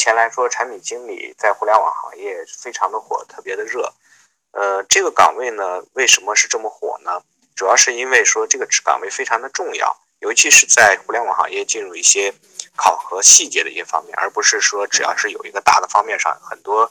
[0.00, 3.92] 目前来说，产品经理在互联网行业非常的火，特别的热。
[4.52, 7.20] 呃，这个岗位呢，为什么是这么火呢？
[7.54, 12.32] 主要是因为说这个岗位非常的重要，尤其是在互联网行业进入一些
[12.76, 16.90] 考核细节的一些方面，而不是说只要是有一个大的方面上，很多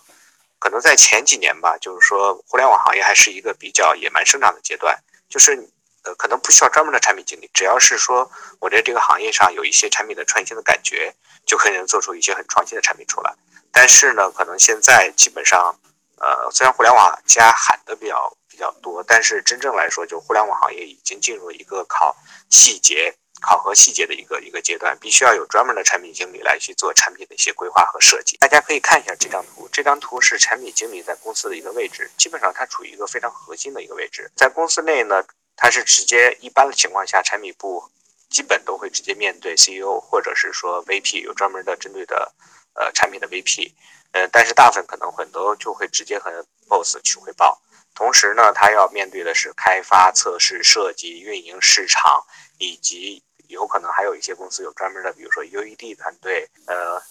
[0.59, 4.95] 可能在前几年吧，就是说互联网行业还是一个比较野蛮生长的阶段，
[5.27, 5.67] 就是
[6.15, 11.13] 可能不需要专门的产品经理，只要是说我在这个行业上有一些产品的创新的感觉。
[11.45, 13.33] 就可能做出一些很创新的产品出来，
[13.71, 15.75] 但是呢，可能现在基本上，
[16.17, 22.15] 呃，虽然互联网加喊的比较比较多，但是真正来说，就互联网行业已经进入一个考
[22.51, 28.37] 细节、考核细节的一个一个阶段，必须要有专门的产品经理来去做产品的一些规划和设计。
[28.37, 35.23] 大家可以看一下这张图，这张图是产品经理在公司的一个位置，基本上它处于一个非常核心的一个位置，在公司内呢，
[35.59, 37.83] 它是直接一般的情况下，产品部。
[38.29, 42.31] 基本都会直接面对 CEO 或者是说 VP，有专门的针对的
[42.75, 43.73] 呃产品的 VP，
[44.11, 47.59] 呃，但是大部分可能很多就会直接和 Boss 去汇报。
[47.95, 52.23] 同时呢，他要面对的是开发、测试、设计、运营、市场，
[52.59, 56.47] 以及有可能还有一些公司有专门的，比如说 UED 团队。
[56.67, 57.01] 呃，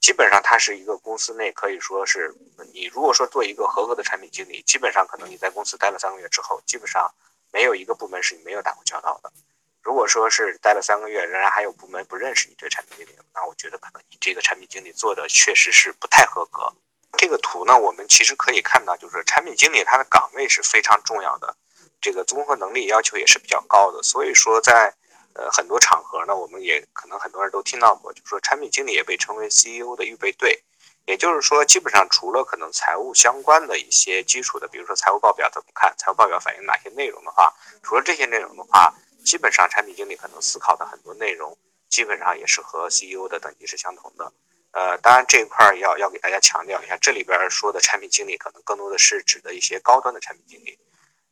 [0.00, 2.34] 基本上它是一个公司内可以说是
[2.72, 7.08] 你如果说做一个合格的产品经理，基本上可能你在公司待了三个月之后，基本上
[7.54, 9.32] 没有一个部门是你没有打过交道的。
[9.80, 16.74] 如果说是待了三个月，仍然还有部门不认识你这个产品经理，那我觉得可能你这个产品经理做的确实是不太合格。
[17.16, 21.56] 这个图呢，我们其实可以看到，就是产品经理他的岗位是非常重要的，
[22.00, 24.02] 这个综合能力要求也是比较高的。
[24.02, 24.92] 所以说，在
[25.34, 30.64] 呃很多场合呢，我们也可能很多人都听到过，就是说产品经理也被称为 CEO 的预备队。
[31.06, 38.94] 也就是说，基本上除了可能财务相关的一些基础的，比如说财务报表怎么看，财务报表反映哪些内容的话，除了这些内容的话。
[39.24, 41.56] 基本上，产品经理可能思考的很多内容，
[41.88, 44.30] 基本上也是和 CEO 的等级是相同的。
[44.72, 50.78] 呃，当然这一块要要给大家强调一下，这里边说的产品经理可能更多的是指的一些高端的产品经理。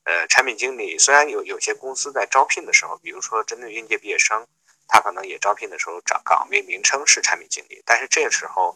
[0.05, 4.47] 呃，产品经理虽然有有些公司在招聘的时候，比如说针对应届毕业生，
[4.89, 8.75] 他可能也招聘的时候找岗位名称是产品经理，但是这个时候。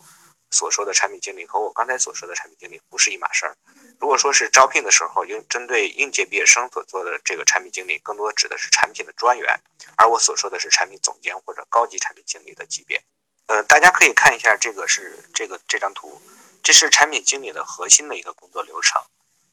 [0.56, 3.54] 所说的产品经理和我刚才所说的产品经理不是一码事儿。
[4.00, 9.60] 如果说是招聘的时候应针对应届毕业生所做的这个产品经理，更多指的是产品的专员，
[9.98, 13.02] 而我所说的是产品总监或者高级产品经理的级别。
[13.48, 16.22] 呃，大家可以看一下，这个是这个这张图，
[16.62, 19.02] 这是产品经理的核心的一个工作流程。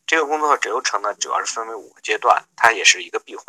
[0.07, 3.45] 这个工作流程呢，主要是分为五个阶段，它也是一个闭环。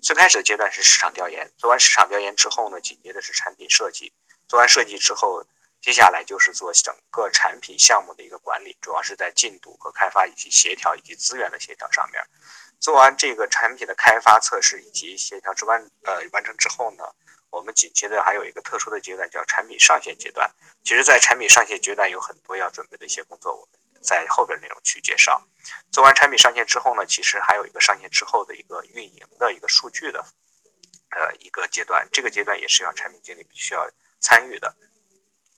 [0.00, 4.12] 最开始的阶段是市场调研，做完市场调研之后呢，紧接着是产品设计，
[4.46, 5.44] 做完设计之后。
[5.84, 12.24] 接下来就是做整个产品项目的一个管理，主要是在进度和开发以及协调以及资源的协调上面。
[12.80, 17.04] 做完这个产品的开发、测试以及协调之完，呃，完成之后呢，
[17.50, 20.50] 我们紧接着还有一个特殊的阶段，叫产品上线阶段。
[20.84, 25.46] 其实，在产品上线阶段有很多要准备的一些工作，我们在后边内容去介绍。
[25.92, 30.24] 做完产品上线之后呢，其实还有一个上线之后的一个运营的一个数据的，
[31.10, 32.08] 呃，一个阶段。
[32.10, 33.86] 这个阶段也是要产品经理必须要
[34.18, 34.74] 参与的。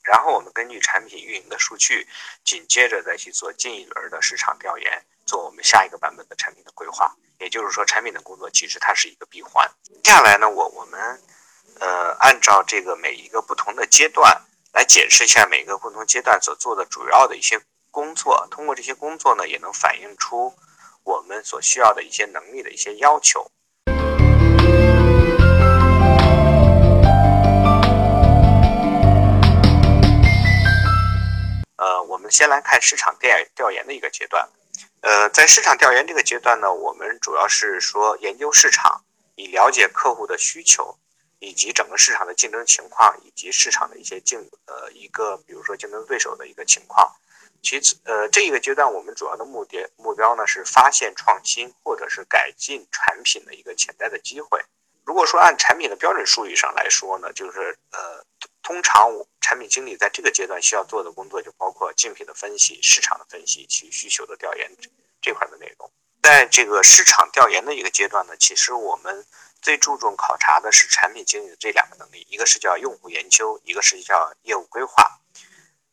[0.06, 2.06] 然后我们根据产品运营的数据，
[2.44, 7.12] 紧接着再去做近一轮的市场调研，做我们下一个版本的产品的规划。
[7.38, 9.68] 也就是说，产品的工作其实它是一个闭环。
[10.02, 11.20] 接下来呢，我我们
[11.80, 14.40] 呃按照这个每一个不同的阶段
[14.72, 18.46] 来解释一下每个不同阶段所做的主要的一些工作。
[18.50, 20.54] 通过这些工作呢，也能反映出
[21.02, 23.50] 我们所需要的一些能力的一些要求。
[32.30, 34.48] 先来看市场调调研的一个阶段，
[35.00, 39.02] 呃，在市场调研这个阶段呢，我们主要是说研究市场，
[39.34, 40.96] 以了解客户的需求，
[41.38, 47.14] 以及整个市场的竞争情况，以及市场的一些竞呃一个比如说竞争对手的一个情况。
[47.62, 54.62] 其次，呃，这一个阶段我们主要的目的目标呢是发现创新或者是改进产品的一个潜在的机会。
[55.04, 58.24] 如果说按产品的标准术语上来说呢，就是呃。
[58.66, 64.68] 通常，产品经理在这个阶段需要做的工作就包括竞品的分析、市场的分析、其需求的调研
[65.22, 65.88] 这块的内容。
[66.20, 69.24] 在这个市场调研的一个阶段呢，其实我们
[69.62, 75.20] 最注重考察的是产品经理的这两个能力，一个是叫用户研究，一个是叫业务规划。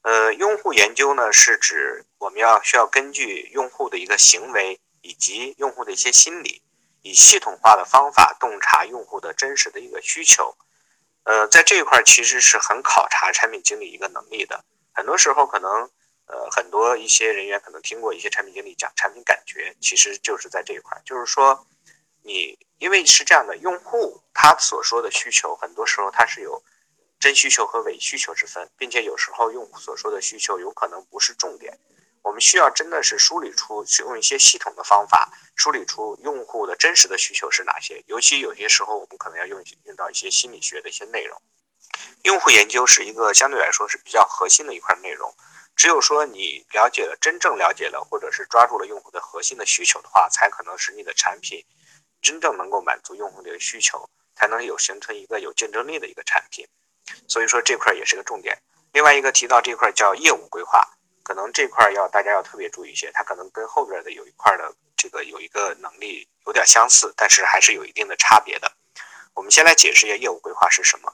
[0.01, 6.63] 呃，用户研究呢，是指我们要需要根据用户的一个行为以及用户的一些心理，
[7.03, 10.57] 以系统化的方法洞察用户的真实的一个需求。
[11.23, 14.63] 呃，在这一块其实是很考察产品经理一个能力的。
[14.93, 15.89] 很多时候可能，
[16.25, 21.65] 呃，很多一些人员可能听过一些产品经理讲产品感觉，其实就是在这一块，就是说，
[22.23, 26.63] 你因为是这样的，用户他所说的需求，很多时候他是有。
[27.19, 31.79] 真需求和伪需求之分，并且有时候用户所说的需求有可能不是重点。
[32.23, 38.01] 我们需要真的是梳理出，去用一些系统的方法梳理出用户的真实的需求是哪些。
[38.07, 41.39] 尤其有些时候，我们可能要用用到一些心理学的一些内容。
[42.23, 45.35] 用户研究是一个相对来说是比较核心的一块内容。
[45.75, 51.65] 只有说你了解了，真正了解了，或者是抓住了用户的核心的需求的话，才可能使你的产品
[52.21, 56.65] 真正能够满足用户的需求，才能有形成一个有竞争力的一个产品。
[57.27, 58.61] 所以说这块也是个重点。
[58.93, 60.87] 另外一个提到这块叫业务规划，
[61.23, 68.71] 可能这块要大家要特别注意一些，它可能跟后边的有一块的这个有一个能力有点相似，但是还是有一定的差别的。
[69.33, 71.13] 我们先来解释一下业务规划是什么。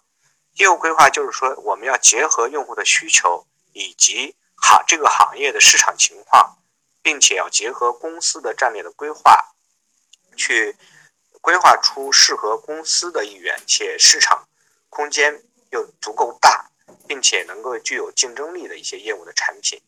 [0.56, 6.58] 业务规划就是说我们要结合用户的需求以及行这个行业的市场情况，
[7.02, 9.54] 并且要结合公司的战略的规划，
[10.36, 10.76] 去
[11.42, 14.48] 规划出适合公司的意愿且市场
[14.90, 15.44] 空间。
[15.72, 16.68] 又足够大，
[17.08, 19.80] 并且能够具有竞争力的一些业务的产品，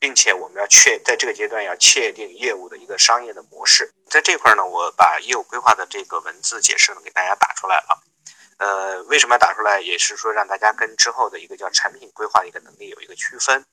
[0.00, 3.92] 并且我们要确在这个阶段要确定业务的一个商业的模式。
[4.08, 8.02] 在这块呢，我把业务规划的这个文字解释呢给大家打出来了。
[8.56, 9.80] 呃，为什么要打出来？
[9.80, 13.64] 也是说让大家跟之后的一个叫产品规划的一个能力有一个区分。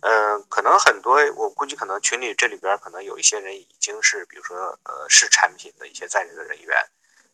[0.00, 6.84] 呃，可能很多我估计可能群里这里边可能有一些人已经是比如说呃是产品的一些在职的人员。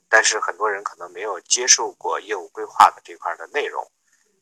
[0.08, 3.90] 但是很多人可能没有接受过业务规划的这块的内容，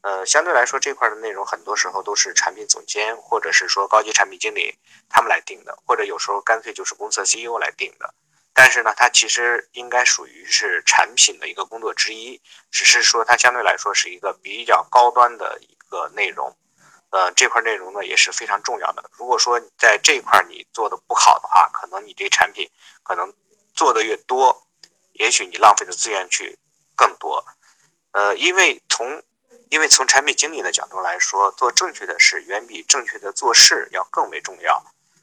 [0.04, 4.78] 呃，相对来说这块的内容很多时候都是产品总监或者是说高级产品经理
[5.08, 8.12] 他们来定的，或者有时候干脆就是公司 CEO 来定的。
[8.52, 12.38] 但是呢，它其实应该属于是产品的一个工作之一，
[12.70, 16.54] 只是说它相对来说是一个比较高端的一个内容，
[17.08, 19.02] 呃，这块内容呢也是非常重要的。
[19.12, 22.70] 如果说在这块你做的不好的话，可能你这产品
[23.02, 23.32] 可能
[23.72, 24.66] 做的越多。
[25.14, 26.58] 也许你浪费的资源去
[26.94, 27.42] 更多，
[28.12, 29.22] 呃，因为从
[29.74, 34.80] 因为从产品经理的角度来说，做正确的事远比正确的做事要更为重要。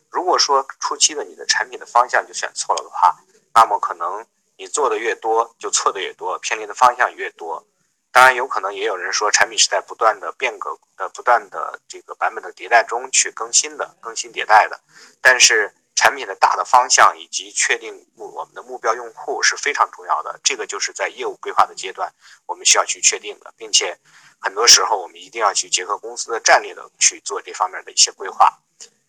[0.09, 3.15] 如果说初期的你的产品的方向就选错了的话，
[3.53, 4.25] 那么可能
[4.57, 7.65] 你做的越多就错的越多，偏离的方向越多。
[8.11, 14.81] 当然，有可能也有人说产品是在不断的变革、呃不断的这个版本的迭代中去更新的、更新迭代的，
[15.21, 15.73] 但是。
[15.95, 22.13] 产品的大的方向以及确定目我们的目标用户是非常重要的，这个就是在业务规划的阶段
[22.45, 23.99] 我们需要去确定的，并且
[24.39, 28.57] 很多时候我们一定要去结合公司的战略的去做这方面的一些规划。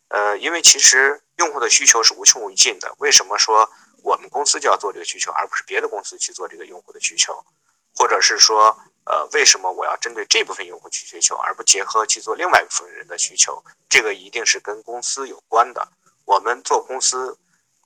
[0.08, 3.70] 呃，因为其实用户的需求是无穷无尽的，为什么说
[4.02, 7.44] 我们公司就要做这个需求，而不是别的公司去做这个用户的需求？
[7.94, 13.62] 或者是说，呃，为什么我要针对这部分用户去需求，而不结合去做另外一部分人的需求？
[13.88, 15.88] 这个一定是跟公司有关的。
[16.24, 17.38] 我们做公司，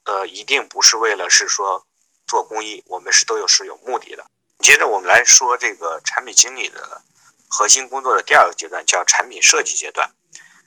[0.05, 1.87] 呃，一定不是为了是说
[2.27, 4.25] 做公益，我们是都有是有目的的。
[4.59, 7.03] 接着我们来说这个产品经理的
[7.49, 10.11] 核心工作的第二个阶段，叫产品设计阶段。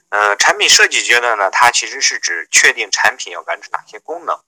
[0.10, 4.40] 呃，产品设计阶段呢，它其实是指确定产品要完成哪些功能，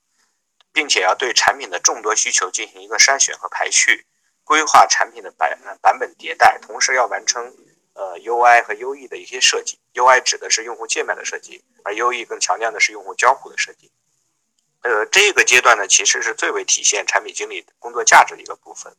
[0.74, 4.06] 并且要对产品的众多需求进行一个筛选和排序，
[4.44, 7.56] 规划产品的版版本迭代，同时要完成。
[7.94, 13.92] 呃，UI 和 UE 的一些设计，UI 指的是用户界面的设计，而 UE 更强调的是用户交互的设计。
[14.82, 18.96] 呃，这个阶段呢，其实是最为体现产品经理工作价值的一个部分。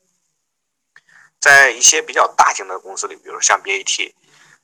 [1.41, 4.13] 在一些比较大型的公司里，比如像 BAT，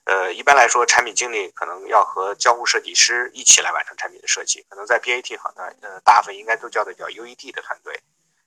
[0.05, 4.65] 呃，一般来说，产品经理可能要和交互设计师一起来完成产品的设计。
[4.69, 8.01] 可能在 BAT 好像呃，大部分应该都叫的叫 UED 的团队，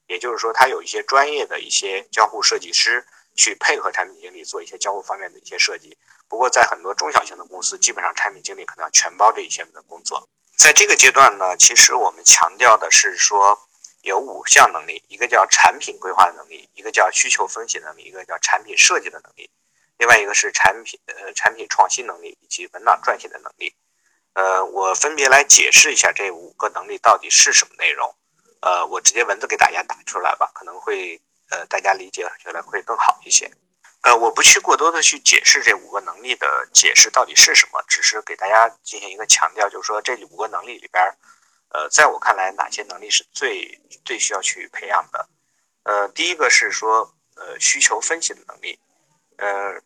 [0.08, 3.06] 也就是说，他有一些专业的一些交互设计师。
[3.36, 5.98] 去配合产品经理做一些交互方面的一些设计。
[6.28, 10.30] 不过，在很多中小型的公司，基本上产品经理可能要全包这一些的工作。
[10.56, 13.60] 在这个阶段呢，其实我们强调的是说
[14.02, 19.50] 有五项能力：一个叫产品规划的能力，一个叫需求分析能力，一个叫产品设计的能力，
[19.98, 23.74] 另外一个是产品呃产品创新能力以及文档撰写的能力。
[24.34, 28.16] 呃，我分别来解释一下这五个能力到底是什么内容。
[28.62, 31.22] 呃，我直接文字给大家打出来吧，可能会。
[31.52, 33.52] 呃，大家理解起来会更好一些。
[34.04, 41.04] 呃，我不去过多的去解释这五个能力的解释到底是什么，只是给大家进行一个强调，就是说这五个能力里边，
[41.70, 45.30] 呃，在我看来，哪些能力是最最需要去培养的？
[45.84, 48.80] 呃，第一个是说，呃，需求分析的能力。
[49.38, 49.80] 呃，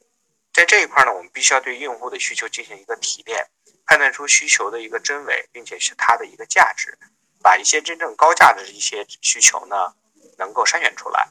[0.54, 3.46] 在这一块呢，我们必须要对用户的需求进行一个提炼，
[3.86, 6.98] 判断出需求的一个真伪，并且是它的一个价值，
[7.42, 9.94] 把一些真正高价值的一些需求呢，
[10.38, 11.28] 能够筛选出来。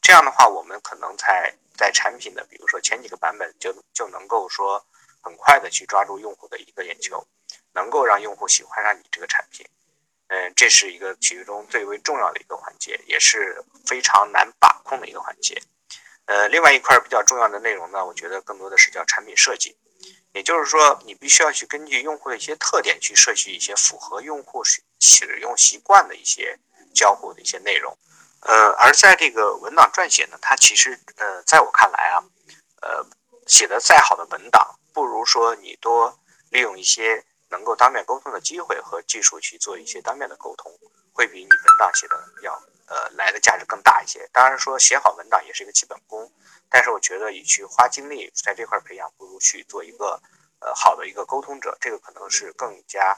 [0.00, 4.84] 这样的话，我们可能在在产品的，比如说前几个版本，就就能够说
[5.20, 7.26] 很快的去抓住用户的一个眼球，
[7.72, 9.66] 能够让用户喜欢上你这个产品。
[10.28, 15.62] 嗯，这是一个其中最为重要的一个环节，也是非常难把控的一个环节。
[16.26, 19.74] 呃，另外一块比较重要的内容呢，我觉得更多的是叫产品设计，
[20.32, 26.58] 也就是说，你必须要去根据用户的一些特点去设计一些符合用户使使用习惯的一些
[26.94, 27.96] 交互的一些内容。
[28.40, 32.24] 呃，而在这个文档撰写呢，它其实呃，在我看来啊，
[32.82, 33.06] 呃，
[33.46, 36.18] 写的再好的文档，不如说你多
[36.50, 40.72] 利用一些能够当面沟通的机会和技术去做一些当面的沟通，
[41.12, 42.62] 会比你文档写的要。
[42.90, 44.26] 呃，来的价值更大一些。
[44.32, 46.32] 当然说写好文档也是一个基本功，
[46.70, 50.18] 但是我觉得与去花精力在这块培养，不如去做一个
[50.60, 53.12] 呃好的一个沟通者，这个可能是更加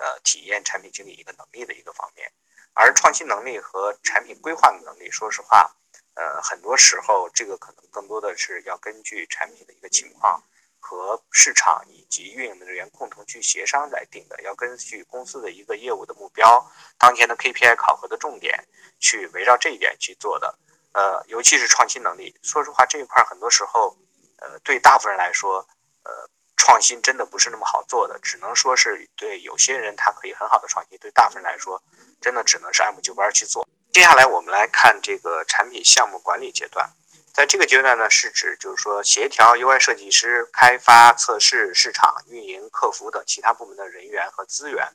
[0.00, 2.32] 呃体验产品经理一个能力的一个方面。
[2.74, 5.74] 而创新能力和产品规划的能力，说实话，
[6.14, 10.42] 呃，很多时候这个可能更多的是要根据产品的一个情况。
[10.84, 18.66] 和市场以及运营的人员共同去协商来定的，要根据公司的一个业务的目标、当前的 KPI 考核的重点，
[18.98, 20.58] 去围绕这一点去做的。
[20.92, 23.96] 呃，尤其是创新能力，说实话这一块很多时候，
[24.38, 25.64] 呃，对大部分人来说，
[26.02, 26.28] 呃，
[26.64, 31.82] 创新真的不是那么好做的，只能说是对有些人他可以很好的创新，对大部分人来说，
[32.20, 33.68] 真的只能是按部就班去做。
[33.92, 36.88] 接下来我们来看这个产品项目管理阶段。
[37.34, 44.86] 在这个阶段呢，是指就是说协调 UI 设计师、开发、测试、市场、运营、客服等其他部门的人员和资源，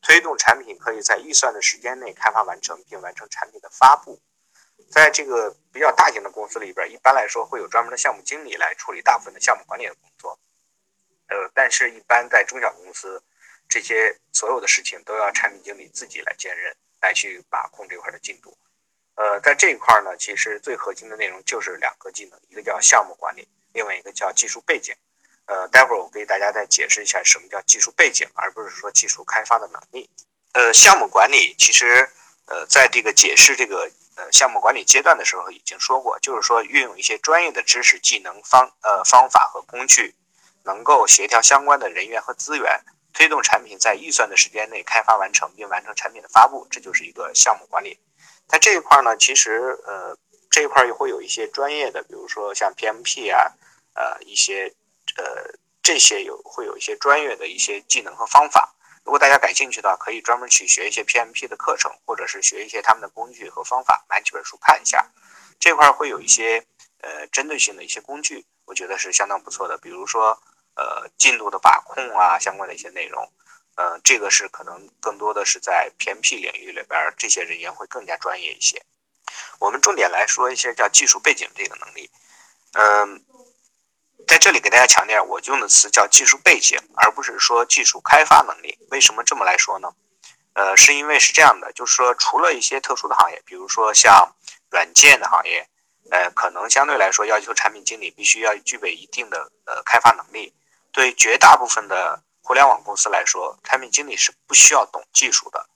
[0.00, 4.18] 推动产品可以在预算的时间内开发完成，并完成产品的发布。
[4.90, 10.38] 在这个比较大型的公司里边，一般来说会有专门的项目经理来处理大部分的项目管理的工作。
[11.28, 13.22] 呃，但是一般在中小公司，
[13.68, 18.56] 这些所有的事情都要产品经理自己来兼任，来去把控这块的进度。
[19.16, 24.94] 呃，在这一块呢，其实最核心的内容就是两个技能，一个叫项目管理，另外一个叫技术背景。
[25.46, 30.08] 呃，待会儿我给大家再解释一下什么叫技术背景，而不是说技术开发的能力。
[30.52, 32.08] 呃，项目管理其实，
[32.46, 40.14] 呃，在这个解释这个呃项目管理阶段的时候已经说过，就是说运用一些专业的知识、技能、方呃方法和工具，
[40.64, 42.80] 能够协调相关的人员和资源，
[43.12, 47.98] 推动产品在预算的时间内开发完成，并完成产品的发布，这就是一个项目管理。
[48.46, 50.16] 在这一块呢，其实呃
[50.50, 53.52] 这一块也会有一些专业的，比如说像 PMP 啊，
[53.94, 54.72] 呃一些
[55.16, 58.74] 呃这些有会有一些专业的一些技能和方法。
[59.04, 65.06] 如果大家感兴趣的话，可以专门去学一些 PMP 的课程，或者是学一些他们的工具和方法，买几本书看一下。
[65.60, 66.64] 这块会有一些
[67.02, 69.76] 呃针对性的一些工具，我觉得是相当不错的。
[69.78, 70.38] 比如说
[70.76, 73.30] 呃进度的把控啊，相关的一些内容。
[73.76, 78.80] 嗯，这个是可能更多的是在 PMP 领域里边，这些人员会更加专业一些。
[79.58, 82.08] 我们重点来说一些叫技术背景这个能力。
[82.74, 83.24] 嗯，
[84.28, 88.78] 在这里给大家强调，我用的词叫技术背景，而不是说技术开发能力。
[88.90, 89.92] 为什么这么来说呢？
[90.52, 94.36] 呃，是因为是这样的，就是说除了一些特殊的行业，比如说像
[94.70, 95.68] 软件的行业，
[96.12, 100.54] 呃，可能相对来说要求产品经理必须要具备一定的呃开发能力。
[100.94, 105.66] 对绝大部分的互联网公司来说，产品经理是不需要懂技术的。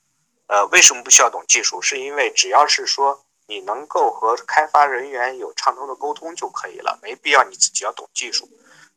[0.46, 1.82] 呃，为什么不需要懂技术？
[1.82, 8.48] 是因为只要是说你能够和开发人员有畅通的沟通就可以了，没必要你自己要懂技术。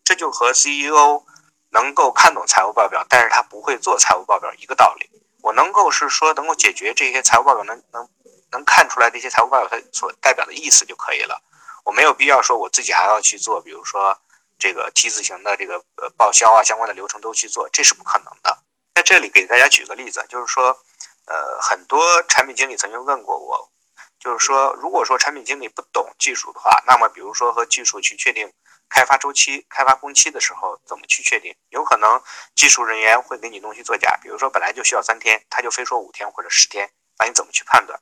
[0.04, 1.24] 这就和 CEO
[1.72, 5.10] 能够看懂财务报表，但是他不会做财务报表一个道理。
[5.42, 8.08] 我能够是说能够解决这些财务报表能能
[8.52, 11.42] 能看出来这些财务报表它所代表的意思就可以了。
[11.84, 14.20] 我没有必要说我自己还要去做，比如说。
[14.62, 18.60] 这个 T 字形的这个呃报销啊，相关的流程都去做，这是不可能的。
[18.94, 20.68] 在这里给大家举个例子，就是说，
[21.26, 23.72] 呃，很多产品经理曾经问过我，
[24.20, 28.54] 就是说，如果说产品经理不懂技术的话，那么比如说和技术去确定
[28.88, 31.56] 开发周期、开发工期的时候，怎么去确定？
[31.70, 32.22] 有可能
[32.54, 38.00] 技术人员会给你弄虚作假，比如说本来就需要三天，他就非说五天或者十天，那你怎么去判断？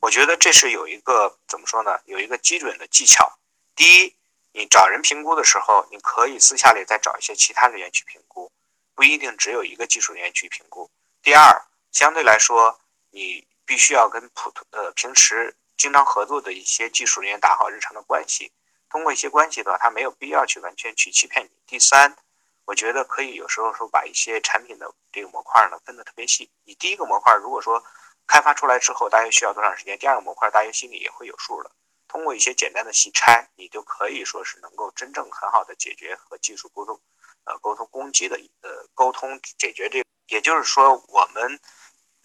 [0.00, 1.98] 我觉得这是有一个怎么说呢？
[2.04, 3.36] 有一个基准的技巧。
[3.74, 4.17] 第一。
[4.58, 8.50] 你找人评估的时候，你可以私下里再找一些其他人员去评估，
[8.92, 10.90] 不一定只有一个技术人员去评估。
[11.22, 11.62] 第二，
[11.92, 18.50] 相对来说，你必须要跟普通呃平时经常合作的一些技术人员打好日常的关系。
[18.90, 21.50] 通过一些关系的话，他没有必要去完全去欺骗你。
[21.64, 22.16] 第三，
[22.64, 26.50] 我觉得可以有时候说把一些产品的这个模块呢分得特别细。
[26.64, 27.80] 你第一个模块如果说
[28.26, 31.70] 开发出来之后大约需要多长时间，第二个模块大约心里也会有数了。
[32.08, 36.98] 通过一些简单的细拆，你就可以说是能够真正很好的解决和技术沟通，
[37.44, 41.60] 呃，沟通攻击的呃沟通解决这，也就是说我们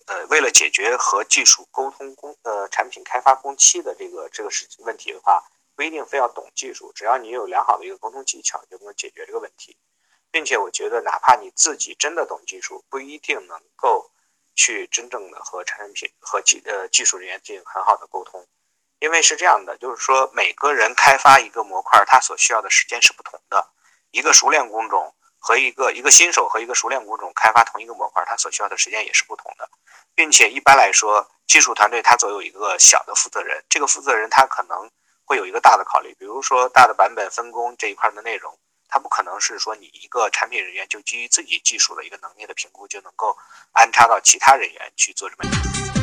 [0.08, 5.44] 呃为了解决和技术沟通工呃产品开发工期的这个这个事问题的话，
[5.76, 9.78] 不一定非要懂技术，只要你有良好的一个沟通技巧，就能解决这个问题。
[10.32, 14.10] 并且我觉得，哪怕你自己真的懂技术，不一定能够
[14.56, 18.44] 去真正的和产品和技呃技术人员进行很好的沟通，
[19.04, 23.68] 因为是这样的，就是说每个人开发一个模块，他所需要的时间是不同的。
[24.12, 29.70] 一个熟练工种和一个一个新手和一个熟练工种开发同一个模块，他所需要的时间也是不同的。
[30.16, 34.90] 并且一般来说，技术团队他总有一个小的负责人，这个负责人他可能
[35.26, 38.58] 会有一个大的考虑，比如说大的版本分工这一块的内容。
[38.88, 43.36] 它不可能是说你一个产品人员就基于自己技术的一个能力的评估就能够
[43.74, 46.03] 安插到其他人员去做这么。